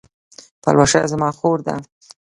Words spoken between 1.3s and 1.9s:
خور ده